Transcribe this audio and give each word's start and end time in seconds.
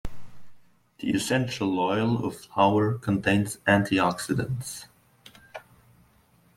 The 0.97 1.11
essential 1.11 1.79
oil 1.79 2.15
of 2.25 2.33
the 2.33 2.39
flower 2.39 2.97
contains 2.97 3.57
antioxidants. 3.67 4.85